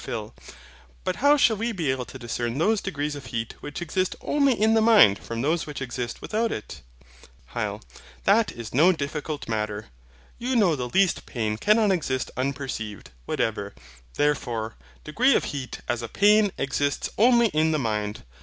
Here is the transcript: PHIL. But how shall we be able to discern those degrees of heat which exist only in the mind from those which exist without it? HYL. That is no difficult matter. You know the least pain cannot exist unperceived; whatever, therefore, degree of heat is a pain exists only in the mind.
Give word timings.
PHIL. 0.03 0.33
But 1.03 1.17
how 1.17 1.37
shall 1.37 1.57
we 1.57 1.71
be 1.71 1.91
able 1.91 2.05
to 2.05 2.17
discern 2.17 2.57
those 2.57 2.81
degrees 2.81 3.13
of 3.15 3.27
heat 3.27 3.53
which 3.59 3.83
exist 3.83 4.15
only 4.21 4.59
in 4.59 4.73
the 4.73 4.81
mind 4.81 5.19
from 5.19 5.43
those 5.43 5.67
which 5.67 5.79
exist 5.79 6.23
without 6.23 6.51
it? 6.51 6.81
HYL. 7.53 7.83
That 8.23 8.51
is 8.51 8.73
no 8.73 8.93
difficult 8.93 9.47
matter. 9.47 9.89
You 10.39 10.55
know 10.55 10.75
the 10.75 10.89
least 10.89 11.27
pain 11.27 11.55
cannot 11.55 11.91
exist 11.91 12.31
unperceived; 12.35 13.11
whatever, 13.27 13.75
therefore, 14.15 14.73
degree 15.03 15.35
of 15.35 15.43
heat 15.43 15.81
is 15.87 16.01
a 16.01 16.07
pain 16.07 16.51
exists 16.57 17.11
only 17.19 17.49
in 17.49 17.71
the 17.71 17.77
mind. 17.77 18.23